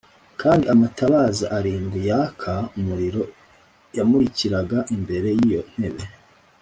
[0.41, 3.21] kandi amatabaza arindwi yaka umuriro
[3.97, 6.03] yamurikiraga imbere y’iyo ntebe.